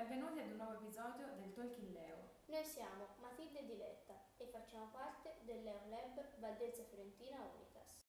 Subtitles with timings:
[0.00, 2.30] benvenuti ad un nuovo episodio del Talking Leo.
[2.46, 8.08] Noi siamo Matilde e Diletta e facciamo parte del Leo Lab Valdelsa Fiorentina Unitas.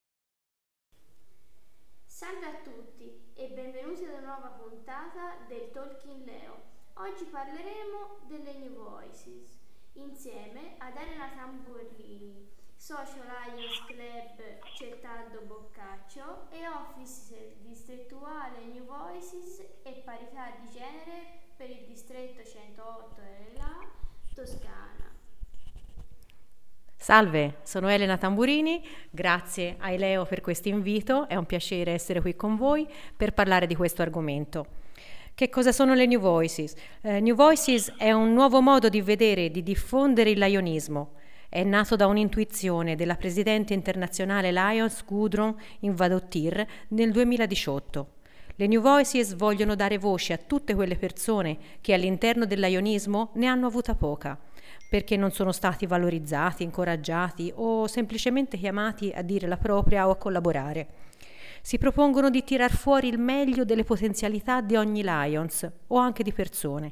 [2.06, 6.62] Salve a tutti e benvenuti ad una nuova puntata del Talking Leo.
[6.94, 9.60] Oggi parleremo delle New Voices
[9.94, 20.02] insieme ad Elena Tamburlini, Social Lions Club Certaldo Boccaccio e Office distrettuale New Voices e
[20.06, 23.78] parità di genere per il distretto 108 della
[24.34, 25.12] Toscana.
[26.96, 32.36] Salve, sono Elena Tamburini, grazie a Eleo per questo invito, è un piacere essere qui
[32.36, 34.66] con voi per parlare di questo argomento.
[35.36, 36.74] Che cosa sono le New Voices?
[37.02, 41.12] Uh, New Voices è un nuovo modo di vedere e di diffondere il lionismo.
[41.48, 48.20] È nato da un'intuizione della presidente internazionale Lions Gudrun Invadottir nel 2018.
[48.62, 53.66] Le New Voices vogliono dare voce a tutte quelle persone che all'interno dell'ionismo ne hanno
[53.66, 54.38] avuta poca,
[54.88, 60.16] perché non sono stati valorizzati, incoraggiati o semplicemente chiamati a dire la propria o a
[60.16, 60.88] collaborare.
[61.64, 66.32] Si propongono di tirar fuori il meglio delle potenzialità di ogni Lions o anche di
[66.32, 66.92] persone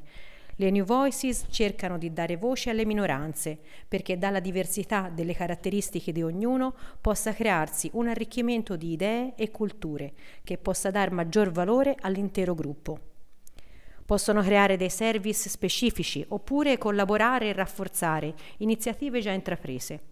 [0.60, 3.58] le New Voices cercano di dare voce alle minoranze,
[3.88, 10.12] perché dalla diversità delle caratteristiche di ognuno possa crearsi un arricchimento di idee e culture
[10.44, 12.98] che possa dar maggior valore all'intero gruppo.
[14.04, 20.09] Possono creare dei service specifici oppure collaborare e rafforzare iniziative già intraprese.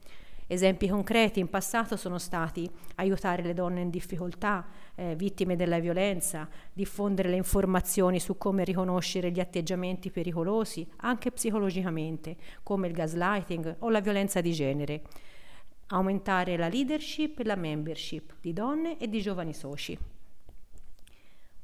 [0.50, 6.48] Esempi concreti in passato sono stati aiutare le donne in difficoltà, eh, vittime della violenza,
[6.72, 13.90] diffondere le informazioni su come riconoscere gli atteggiamenti pericolosi, anche psicologicamente, come il gaslighting o
[13.90, 15.02] la violenza di genere,
[15.88, 20.17] aumentare la leadership e la membership di donne e di giovani soci.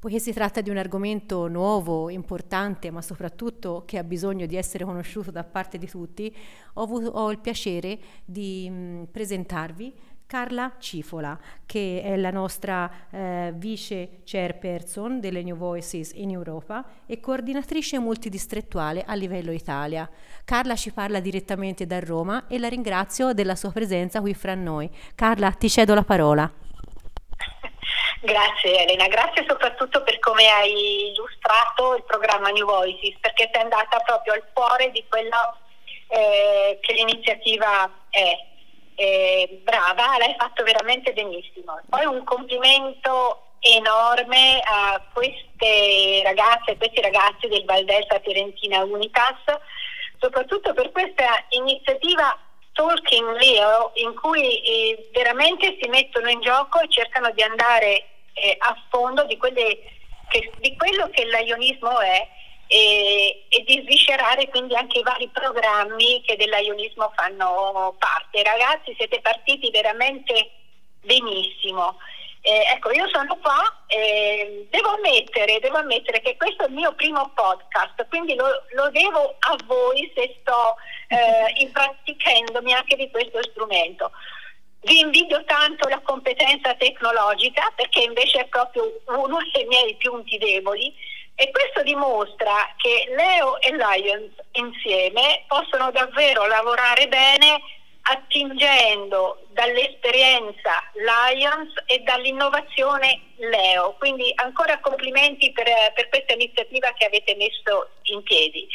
[0.05, 4.85] Poiché si tratta di un argomento nuovo, importante, ma soprattutto che ha bisogno di essere
[4.85, 6.31] conosciuto da parte di tutti,
[6.73, 9.91] ho, avuto, ho il piacere di mh, presentarvi
[10.27, 17.19] Carla Cifola, che è la nostra eh, vice chairperson delle New Voices in Europa e
[17.19, 20.07] coordinatrice multidistrettuale a livello Italia.
[20.43, 24.87] Carla ci parla direttamente da Roma e la ringrazio della sua presenza qui fra noi.
[25.15, 26.53] Carla, ti cedo la parola.
[28.25, 33.99] Grazie Elena, grazie soprattutto per come hai illustrato il programma New Voices, perché sei andata
[33.99, 35.57] proprio al cuore di quello
[36.07, 38.53] eh, che l'iniziativa è.
[38.95, 41.79] Eh, brava, l'hai fatto veramente benissimo.
[41.87, 49.37] Poi un complimento enorme a queste ragazze e questi ragazzi del Valdelsa Fiorentina Unitas,
[50.17, 52.35] soprattutto per questa iniziativa
[52.71, 58.55] Talking Leo in cui eh, veramente si mettono in gioco e cercano di andare eh,
[58.59, 62.27] a fondo di, che, di, quello che l'ionismo è
[62.67, 68.43] e, e, di sviscerare quindi anche i vari programmi che dell'ionismo fanno parte.
[68.43, 70.51] Ragazzi, siete partiti veramente
[71.01, 71.97] benissimo.
[72.41, 76.93] Eh, ecco, io sono qua e devo ammettere, devo ammettere che questo è il mio
[76.93, 80.75] primo podcast, quindi lo, lo devo a voi se sto
[81.07, 84.11] eh, impraticandomi anche di questo strumento.
[84.85, 90.93] Vi invidio tanto la competenza tecnologica perché invece è proprio uno dei miei punti deboli
[91.33, 97.59] e questo dimostra che Leo e Lions insieme possono davvero lavorare bene
[98.03, 103.95] attingendo dall'esperienza Lions e dall'innovazione Leo.
[103.97, 108.67] Quindi ancora complimenti per, per questa iniziativa che avete messo in piedi.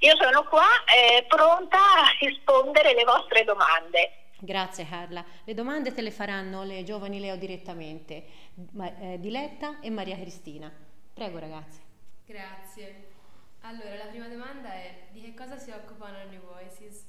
[0.00, 4.21] Io sono qua eh, pronta a rispondere alle vostre domande.
[4.44, 5.24] Grazie Carla.
[5.44, 8.24] Le domande te le faranno le giovani Leo direttamente,
[9.00, 10.68] eh, Diletta e Maria Cristina.
[11.14, 11.80] Prego ragazzi.
[12.26, 13.10] Grazie.
[13.60, 17.06] Allora, la prima domanda è di che cosa si occupano New Voices?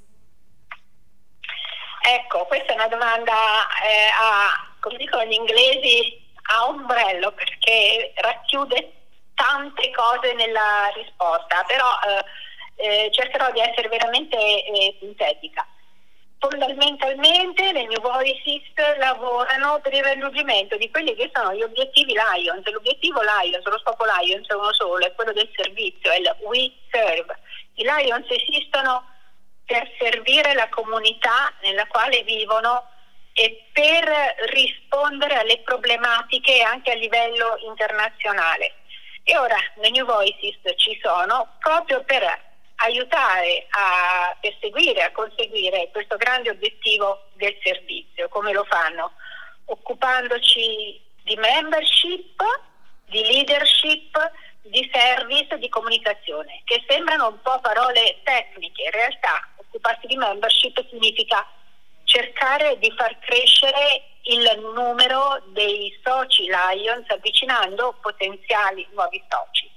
[2.08, 3.34] Ecco, questa è una domanda
[3.82, 8.94] eh, a, come dicono gli inglesi, a ombrello perché racchiude
[9.34, 11.90] tante cose nella risposta, però
[12.78, 15.66] eh, eh, cercherò di essere veramente eh, sintetica.
[16.44, 18.63] Fondamentalmente le New Voices
[18.98, 22.69] lavorano per il raggiungimento di quelli che sono gli obiettivi Lions.
[22.69, 26.69] L'obiettivo Lions, lo scopo Lions è uno solo, è quello del servizio, è il We
[26.92, 27.40] Serve.
[27.75, 29.07] I Lions esistono
[29.66, 32.90] per servire la comunità nella quale vivono
[33.31, 34.04] e per
[34.51, 38.74] rispondere alle problematiche anche a livello internazionale.
[39.24, 42.51] E ora le New Voices ci sono proprio per
[42.83, 48.27] aiutare a perseguire, a conseguire questo grande obiettivo del servizio.
[48.30, 49.13] Come lo fanno?
[49.65, 52.44] Occupandoci di membership,
[53.06, 54.31] di leadership,
[54.63, 60.85] di service, di comunicazione, che sembrano un po' parole tecniche, in realtà occuparsi di membership
[60.89, 61.45] significa
[62.03, 69.71] cercare di far crescere il numero dei soci Lions avvicinando potenziali nuovi soci.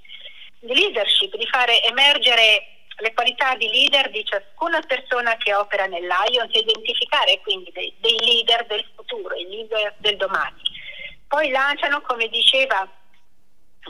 [0.60, 6.06] Di leadership, di fare emergere le qualità di leader di ciascuna persona che opera nel
[6.06, 10.62] Lions e identificare quindi dei, dei leader del futuro, i leader del domani.
[11.28, 12.88] Poi lanciano, come diceva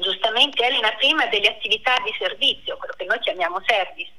[0.00, 4.12] giustamente Elena prima, delle attività di servizio, quello che noi chiamiamo service,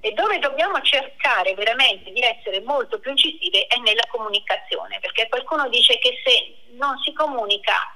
[0.00, 5.68] e dove dobbiamo cercare veramente di essere molto più incisive è nella comunicazione, perché qualcuno
[5.68, 7.94] dice che se non si comunica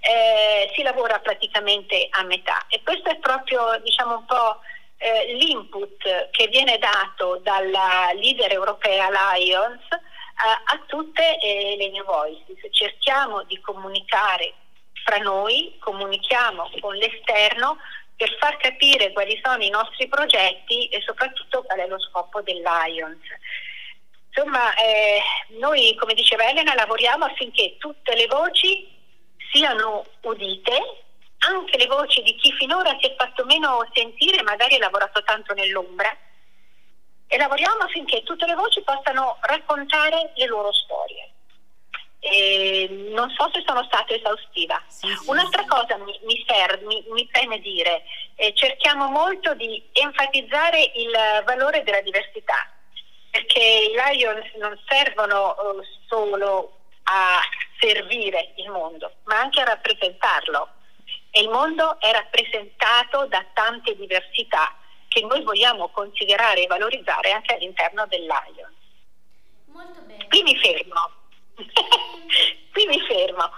[0.00, 4.60] eh, si lavora praticamente a metà e questo è proprio diciamo un po'
[4.98, 9.98] eh, l'input che viene dato dalla leader europea Lions eh,
[10.64, 12.58] a tutte eh, le new voices.
[12.70, 14.54] Cerchiamo di comunicare
[15.04, 17.78] fra noi, comunichiamo con l'esterno
[18.16, 22.60] per far capire quali sono i nostri progetti e soprattutto qual è lo scopo del
[22.60, 23.22] Lions.
[24.28, 25.20] Insomma, eh,
[25.58, 28.96] noi, come diceva Elena, lavoriamo affinché tutte le voci
[29.52, 31.04] siano udite
[31.38, 35.54] anche le voci di chi finora si è fatto meno sentire, magari ha lavorato tanto
[35.54, 36.14] nell'ombra,
[37.26, 41.30] e lavoriamo affinché tutte le voci possano raccontare le loro storie.
[42.20, 44.82] E non so se sono stata esaustiva.
[44.88, 45.68] Sì, sì, Un'altra sì.
[45.68, 48.02] cosa mi, mi, serve, mi, mi preme dire,
[48.34, 52.68] eh, cerchiamo molto di enfatizzare il valore della diversità,
[53.30, 57.40] perché i Lions non servono uh, solo a
[57.78, 60.68] servire il mondo, ma anche a rappresentarlo
[61.30, 64.74] e il mondo è rappresentato da tante diversità
[65.08, 68.74] che noi vogliamo considerare e valorizzare anche all'interno del Lion.
[69.66, 70.26] Molto bene.
[70.28, 71.10] Qui mi fermo.
[72.72, 73.50] Qui mi fermo.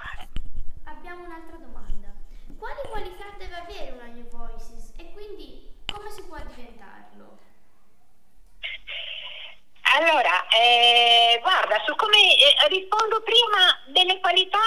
[0.84, 2.08] Abbiamo un'altra domanda.
[2.58, 7.38] Quali qualità deve avere una New Voices e quindi come si può diventarlo?
[9.98, 14.58] Allora, eh, guarda, su come eh, rispondo prima delle qualità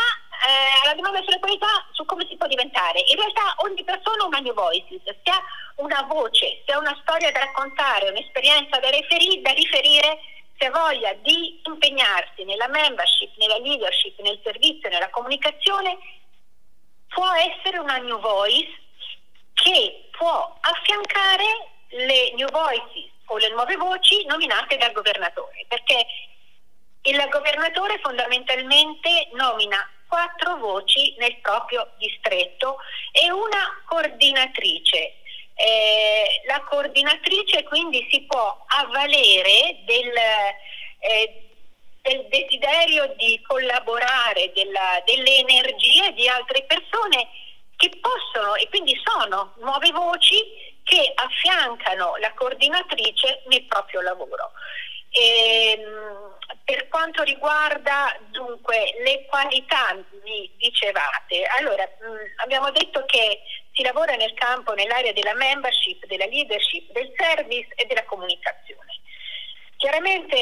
[0.44, 3.00] eh, alla domanda sulle qualità, su come si può diventare.
[3.07, 5.42] In realtà ogni persona ha una new voices, se ha
[5.78, 10.19] una voce, se ha una storia da raccontare, un'esperienza da, riferi- da riferire,
[10.57, 15.98] se ha voglia di impegnarsi nella membership, nella leadership, nel servizio, nella comunicazione,
[17.07, 18.69] può essere una new voice
[19.54, 21.46] che può affiancare
[21.89, 26.06] le new voices o le nuove voci nominate dal governatore, perché
[27.04, 29.78] il governatore fondamentalmente nomina
[30.13, 32.77] quattro voci nel proprio distretto
[33.12, 35.15] e una coordinatrice.
[35.56, 40.13] Eh, la coordinatrice quindi si può avvalere del,
[41.00, 41.50] eh,
[42.04, 47.27] del desiderio di collaborare, della, delle energie di altre persone
[47.75, 50.44] che possono e quindi sono nuove voci
[50.83, 54.51] che affiancano la coordinatrice nel proprio lavoro.
[55.15, 59.94] E, ehm, per quanto riguarda dunque le qualità,
[60.24, 63.42] mi dicevate, allora mh, mm, abbiamo detto che
[63.74, 69.01] si lavora nel campo, nell'area della membership, della leadership, del service e della comunicazione.
[69.77, 70.36] Chiaramente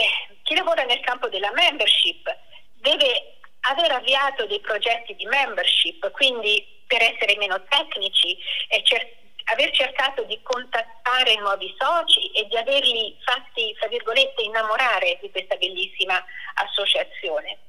[0.43, 2.33] chi lavora nel campo della membership
[2.75, 8.37] deve aver avviato dei progetti di membership, quindi per essere meno tecnici
[8.69, 9.19] e cer-
[9.51, 15.55] aver cercato di contattare nuovi soci e di averli fatti, fra virgolette, innamorare di questa
[15.55, 16.23] bellissima
[16.55, 17.59] associazione.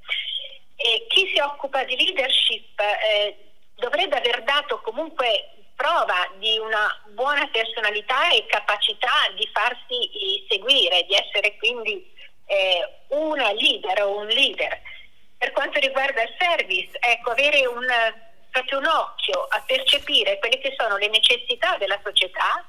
[0.77, 3.37] E chi si occupa di leadership eh,
[3.77, 11.15] dovrebbe aver dato comunque prova di una buona personalità e capacità di farsi seguire, di
[11.15, 12.11] essere quindi
[12.47, 14.81] eh, una leader o un leader.
[15.39, 17.85] Per quanto riguarda il service, ecco, avere un
[18.53, 22.65] proprio un occhio a percepire quelle che sono le necessità della società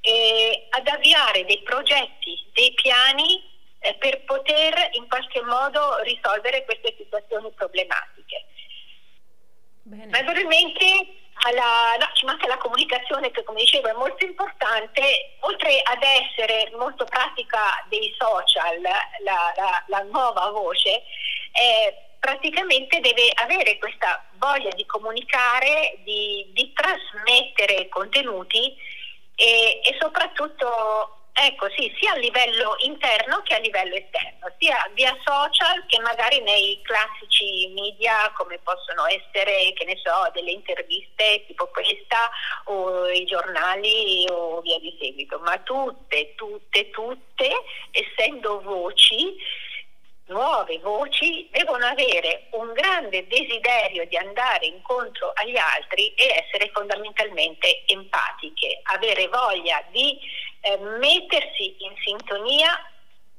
[0.00, 3.44] e ad avviare dei progetti, dei piani
[3.80, 8.46] eh, per poter in qualche modo risolvere queste situazioni problematiche.
[9.82, 10.06] Bene.
[10.06, 10.84] Naturalmente
[11.42, 16.70] alla, no, ci manca la comunicazione che come dicevo è molto importante, oltre ad essere
[16.76, 21.02] molto pratica dei social, la, la, la nuova voce,
[21.52, 28.76] eh, praticamente deve avere questa voglia di comunicare, di, di trasmettere contenuti
[29.34, 35.16] e, e soprattutto Ecco, sì, sia a livello interno che a livello esterno, sia via
[35.24, 41.68] social che magari nei classici media come possono essere, che ne so, delle interviste tipo
[41.68, 42.28] questa
[42.64, 47.50] o i giornali o via di seguito, ma tutte, tutte, tutte,
[47.92, 49.34] essendo voci,
[50.30, 57.82] nuove voci devono avere un grande desiderio di andare incontro agli altri e essere fondamentalmente
[57.86, 60.18] empatiche, avere voglia di
[60.62, 62.70] eh, mettersi in sintonia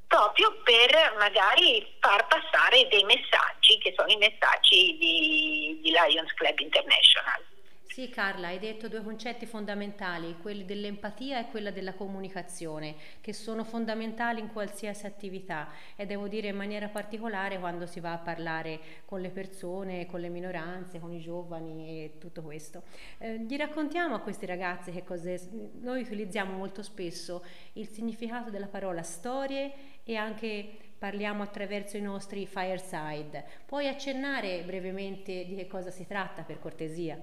[0.08, 6.60] proprio per magari far passare dei messaggi che sono i messaggi di, di Lions Club
[6.60, 7.51] International.
[7.92, 13.66] Sì, Carla, hai detto due concetti fondamentali, quelli dell'empatia e quella della comunicazione, che sono
[13.66, 15.68] fondamentali in qualsiasi attività
[15.98, 20.22] e devo dire in maniera particolare quando si va a parlare con le persone, con
[20.22, 22.84] le minoranze, con i giovani e tutto questo.
[23.18, 25.38] Eh, gli raccontiamo a questi ragazzi che cos'è,
[25.82, 27.44] noi utilizziamo molto spesso
[27.74, 33.46] il significato della parola storie e anche parliamo attraverso i nostri fireside.
[33.66, 37.22] Puoi accennare brevemente di che cosa si tratta per cortesia?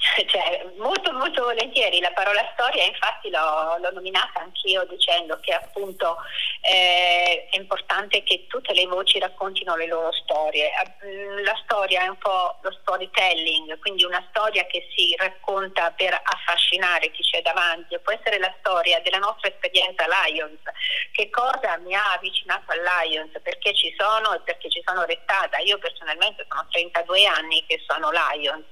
[0.26, 6.16] Cioè, molto molto volentieri, la parola storia infatti l'ho, l'ho nominata anch'io dicendo che appunto
[6.62, 10.70] eh, è importante che tutte le voci raccontino le loro storie.
[11.04, 16.18] Mm, la storia è un po' lo storytelling, quindi una storia che si racconta per
[16.22, 20.60] affascinare chi c'è davanti, può essere la storia della nostra esperienza Lions,
[21.12, 25.58] che cosa mi ha avvicinato al Lions, perché ci sono e perché ci sono restata.
[25.58, 28.66] Io personalmente sono 32 anni che sono Lions,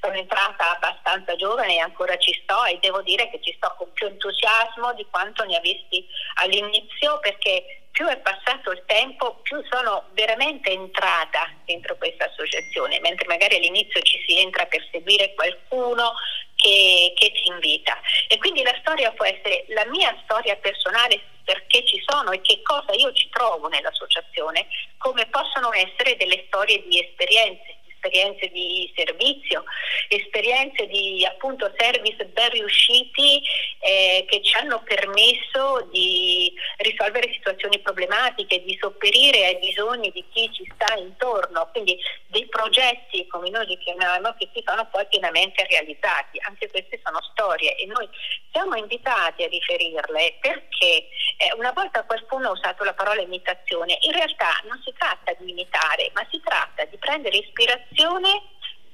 [0.00, 3.92] sono entrata abbastanza giovane e ancora ci sto e devo dire che ci sto con
[3.92, 6.06] più entusiasmo di quanto ne avessi
[6.42, 13.26] all'inizio perché più è passato il tempo più sono veramente entrata dentro questa associazione, mentre
[13.28, 16.14] magari all'inizio ci si entra per seguire qualcuno
[16.56, 18.00] che, che ti invita.
[18.28, 22.62] E quindi la storia può essere la mia storia personale perché ci sono e che
[22.62, 29.64] cosa io ci trovo nell'associazione, come possono essere delle storie di esperienze esperienze di servizio,
[30.08, 33.40] esperienze di appunto service ben riusciti
[33.78, 40.50] eh, che ci hanno permesso di risolvere situazioni problematiche, di sopperire ai bisogni di chi
[40.52, 45.64] ci sta intorno, quindi dei progetti come noi li chiamiamo che si sono poi pienamente
[45.68, 46.40] realizzati.
[46.46, 48.08] Anche queste sono storie e noi
[48.50, 51.06] siamo invitati a riferirle perché
[51.36, 55.50] eh, una volta qualcuno ha usato la parola imitazione, in realtà non si tratta di
[55.50, 58.42] imitare, ma si tratta di prendere ispirazione ispirazione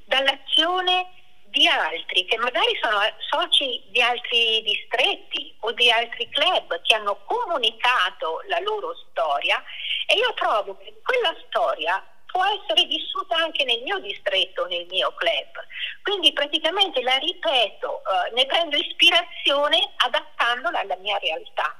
[0.04, 1.12] dall'azione
[1.46, 3.00] di altri che magari sono
[3.30, 9.62] soci di altri distretti o di altri club che hanno comunicato la loro storia
[10.06, 15.14] e io trovo che quella storia può essere vissuta anche nel mio distretto, nel mio
[15.14, 15.64] club.
[16.02, 21.74] Quindi praticamente la ripeto, eh, ne prendo ispirazione adattandola alla mia realtà.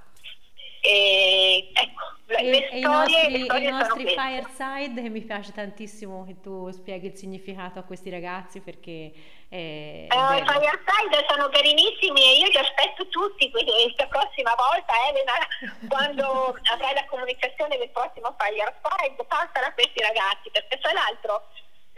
[0.81, 6.41] E, ecco, e, le e storie, i nostri, i nostri fireside mi piace tantissimo che
[6.41, 9.13] tu spieghi il significato a questi ragazzi perché
[9.49, 15.33] è uh, fireside sono carinissimi e io li aspetto tutti questa prossima volta Elena
[15.89, 21.49] quando avrai la comunicazione del prossimo fireside passala a questi ragazzi perché tra l'altro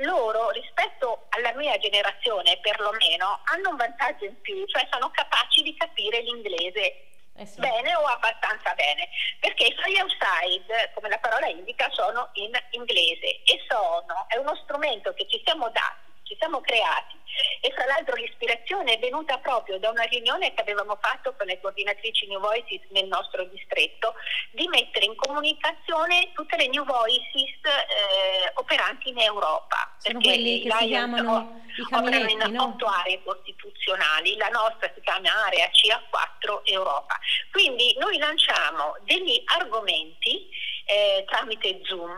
[0.06, 5.74] loro rispetto alla mia generazione perlomeno hanno un vantaggio in più cioè sono capaci di
[5.76, 7.09] capire l'inglese
[7.40, 7.58] eh sì.
[7.58, 9.08] bene o abbastanza bene,
[9.40, 14.54] perché i fly outside, come la parola indica, sono in inglese e sono, è uno
[14.56, 17.18] strumento che ci siamo dati ci siamo creati
[17.60, 21.60] e fra l'altro l'ispirazione è venuta proprio da una riunione che avevamo fatto con le
[21.60, 24.14] coordinatrici New Voices nel nostro distretto
[24.52, 29.92] di mettere in comunicazione tutte le New Voices eh, operanti in Europa.
[29.98, 32.64] Sono quelli che si chiamano i caminetti, in no?
[32.64, 37.18] otto aree costituzionali, la nostra si chiama area CA4 Europa.
[37.50, 40.48] Quindi noi lanciamo degli argomenti
[40.84, 42.16] eh, tramite Zoom,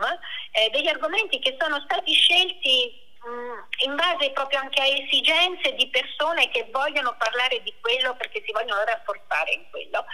[0.51, 3.01] eh, degli argomenti che sono stati scelti
[3.85, 8.51] in base proprio anche a esigenze di persone che vogliono parlare di quello perché si
[8.51, 10.05] vogliono rafforzare in quello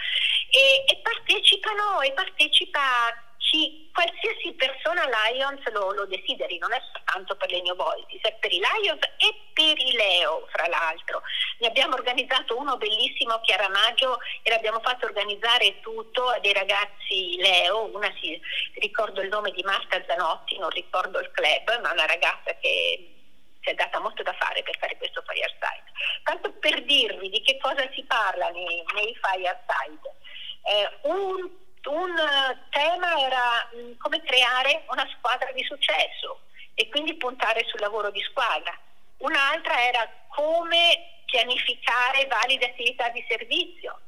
[0.50, 7.36] e, e partecipano e partecipa chi, qualsiasi persona Lions lo, lo, desideri, non è soltanto
[7.36, 11.22] per le New è per i Lions e per i Leo, fra l'altro.
[11.58, 17.36] Ne abbiamo organizzato uno bellissimo Chiara Maggio e l'abbiamo fatto organizzare tutto a dei ragazzi
[17.38, 18.38] Leo, una si
[18.74, 23.16] ricordo il nome di Marta Zanotti, non ricordo il club, ma una ragazza che
[23.62, 25.88] si è data molto da fare per fare questo fireside.
[26.24, 30.14] Tanto per dirvi di che cosa si parla nei, nei fireside.
[30.62, 36.40] Eh, un un eh, tema era mm, come creare una squadra di successo
[36.74, 38.78] e quindi puntare sul lavoro di squadra.
[39.18, 44.00] Un'altra era come pianificare valide attività di servizio.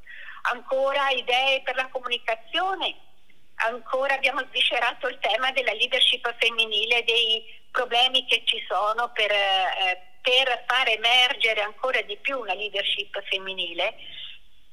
[0.43, 2.97] Ancora idee per la comunicazione.
[3.57, 10.19] Ancora abbiamo sviscerato il tema della leadership femminile, dei problemi che ci sono per, eh,
[10.21, 13.95] per far emergere ancora di più una leadership femminile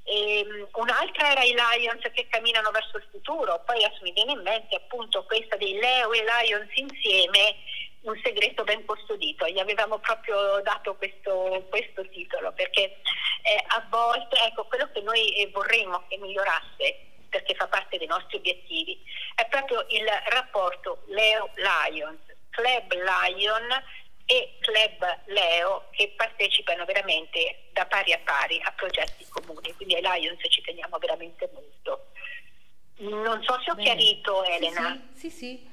[0.10, 4.32] e, um, un'altra era i Lions che camminano verso il futuro, poi adesso mi viene
[4.32, 7.56] in mente appunto questa dei Leo e Lions insieme,
[8.02, 13.02] un segreto ben custodito, gli avevamo proprio dato questo, questo titolo perché
[13.44, 18.08] eh, a volte, ecco, quello che noi eh, vorremmo che migliorasse perché fa parte dei
[18.08, 19.00] nostri obiettivi,
[19.36, 23.68] è proprio il rapporto Leo-Lions, Club Lion
[24.32, 30.02] e Club Leo che partecipano veramente da pari a pari a progetti comuni, quindi ai
[30.04, 32.12] Lions ci teniamo veramente molto.
[32.98, 33.88] Non so se ho Bene.
[33.88, 35.02] chiarito Elena.
[35.16, 35.69] Sì, sì, sì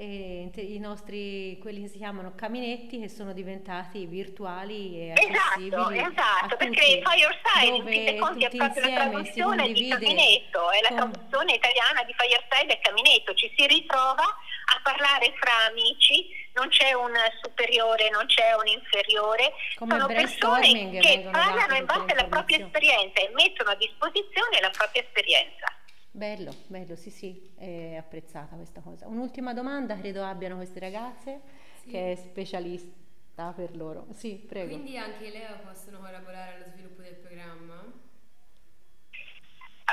[0.00, 6.56] e i nostri, quelli che si chiamano caminetti che sono diventati virtuali e esatto, esatto,
[6.56, 11.10] perché Fireside in fin dei conti è proprio la traduzione di caminetto, è la con...
[11.10, 16.94] traduzione italiana di Fireside e caminetto, ci si ritrova a parlare fra amici, non c'è
[16.94, 22.56] un superiore, non c'è un inferiore, Come sono persone che parlano in base alla propria
[22.56, 25.74] esperienza e mettono a disposizione la propria esperienza.
[26.12, 29.06] Bello, bello, sì, sì, è apprezzata questa cosa.
[29.06, 31.40] Un'ultima domanda, credo abbiano queste ragazze,
[31.82, 31.90] sì.
[31.90, 34.06] che è specialista per loro.
[34.12, 34.74] Sì, prego.
[34.74, 38.08] Quindi anche Leo possono collaborare allo sviluppo del programma?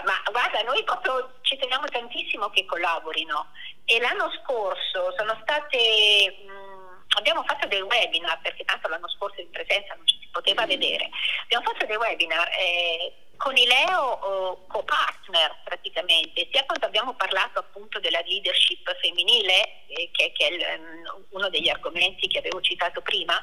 [0.04, 3.48] Ma guarda, noi proprio ci teniamo tantissimo che collaborino
[3.86, 6.46] e l'anno scorso sono state...
[6.46, 6.78] Mh,
[7.18, 10.68] abbiamo fatto dei webinar, perché tanto l'anno scorso in presenza non ci si poteva mm.
[10.68, 11.10] vedere,
[11.44, 18.00] abbiamo fatto dei webinar eh, con i Leo co-partner praticamente, sia quando abbiamo parlato appunto
[18.00, 23.02] della leadership femminile, eh, che, che, è il, um, uno degli argomenti che avevo citato
[23.02, 23.42] prima,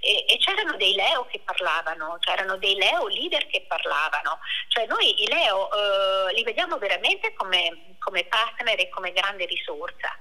[0.00, 5.22] e, e, c'erano dei Leo che parlavano, c'erano dei Leo leader che parlavano, cioè noi
[5.22, 10.18] i Leo eh, li vediamo veramente come, come partner e come grande risorsa.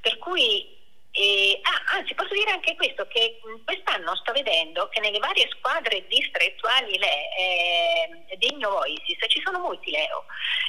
[0.00, 0.79] Per cui
[1.12, 6.06] e, ah, anzi, posso dire anche questo, che quest'anno sto vedendo che nelle varie squadre
[6.06, 10.24] distrettuali le, eh, di New Voices ci sono molti Leo.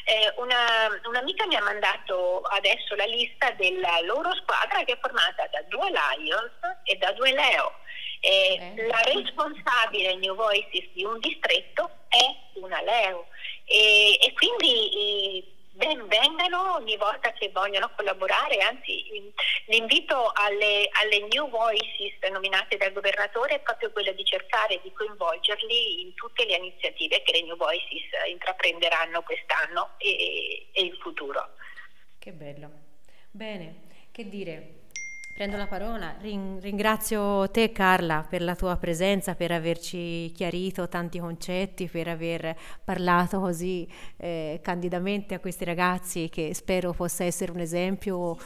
[0.06, 5.46] Eh, una, un'amica mi ha mandato adesso la lista della loro squadra che è formata
[5.52, 6.52] da due Lions
[6.86, 7.80] e da due Leo.
[8.20, 13.28] Eh, la responsabile New Voices di un distretto è una Leo
[13.66, 19.31] e, e quindi ben vengano ogni volta che vogliono collaborare, anzi
[19.68, 26.01] l'invito alle, alle, new voices nominate dal governatore è proprio quello di cercare di coinvolgerli
[26.01, 31.55] in tutte le iniziative che le new voices intraprenderanno quest'anno e, e in futuro.
[32.20, 32.70] Che bello.
[33.31, 34.80] Bene, che dire,
[35.42, 41.88] Prendo la parola, ringrazio te Carla per la tua presenza, per averci chiarito tanti concetti,
[41.88, 48.38] per aver parlato così eh, candidamente a questi ragazzi che spero possa essere un esempio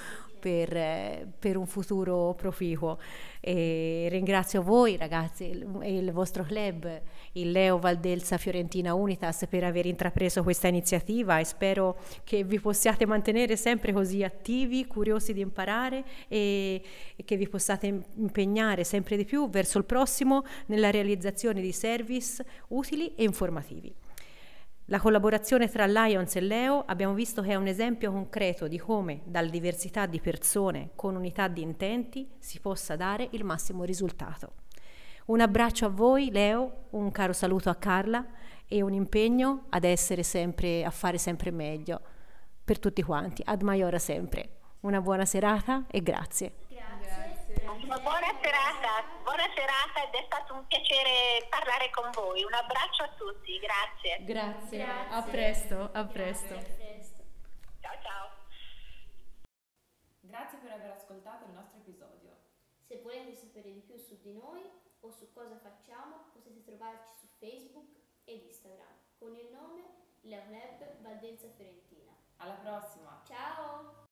[0.45, 2.99] per, eh, per un futuro proficuo.
[3.39, 9.87] E ringrazio voi ragazzi e il vostro club, il Leo Valdelsa Fiorentina Unitas, per aver
[9.87, 16.03] intrapreso questa iniziativa e spero che vi possiate mantenere sempre così attivi, curiosi di imparare
[16.27, 16.79] e,
[17.15, 22.45] e che vi possiate impegnare sempre di più verso il prossimo nella realizzazione di service
[22.67, 23.91] utili e informativi.
[24.89, 29.21] La collaborazione tra Lions e Leo abbiamo visto che è un esempio concreto di come
[29.23, 34.53] dalla diversità di persone con unità di intenti si possa dare il massimo risultato.
[35.25, 38.23] Un abbraccio a voi Leo, un caro saluto a Carla
[38.67, 41.99] e un impegno ad essere sempre, a fare sempre meglio
[42.63, 43.41] per tutti quanti.
[43.43, 44.49] Ad Maiora sempre.
[44.81, 46.64] Una buona serata e grazie.
[47.65, 52.43] Buona serata, buona serata ed è stato un piacere parlare con voi.
[52.43, 54.23] Un abbraccio a tutti, grazie.
[54.23, 55.15] Grazie, grazie.
[55.15, 56.53] a presto, a presto.
[57.81, 58.29] Ciao ciao.
[60.19, 62.37] Grazie per aver ascoltato il nostro episodio.
[62.85, 64.61] Se volete sapere di più su di noi
[64.99, 67.89] o su cosa facciamo, potete trovarci su Facebook
[68.25, 69.81] ed Instagram con il nome
[70.21, 72.13] Leoneb Valdenza Fiorentina.
[72.37, 73.23] Alla prossima!
[73.25, 74.04] Ciao!